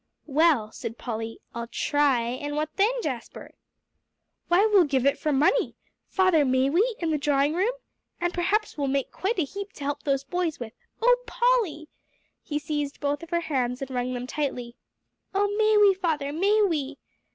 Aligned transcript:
"Well," 0.25 0.71
said 0.71 0.97
Polly, 0.97 1.37
"I'll 1.53 1.67
try; 1.67 2.21
and 2.21 2.55
what 2.55 2.75
then, 2.75 2.89
Jasper?" 3.03 3.51
"Why, 4.47 4.65
we'll 4.65 4.85
give 4.85 5.05
it 5.05 5.19
for 5.19 5.31
money 5.31 5.75
father, 6.07 6.43
may 6.43 6.71
we, 6.71 6.95
in 6.97 7.11
the 7.11 7.19
drawing 7.19 7.53
room? 7.53 7.71
And 8.19 8.33
perhaps 8.33 8.79
we'll 8.79 8.87
make 8.87 9.11
quite 9.11 9.37
a 9.37 9.43
heap 9.43 9.73
to 9.73 9.83
help 9.83 10.01
those 10.01 10.23
boys 10.23 10.59
with. 10.59 10.73
Oh 11.03 11.17
Polly!" 11.27 11.87
He 12.41 12.57
seized 12.57 12.99
both 12.99 13.21
of 13.21 13.29
her 13.29 13.41
hands 13.41 13.79
and 13.79 13.91
wrung 13.91 14.15
them 14.15 14.25
tightly. 14.25 14.75
"Oh, 15.35 15.53
may 15.55 15.77
we, 15.77 15.93
father, 15.93 16.33
may 16.33 16.63
we?" 16.63 16.97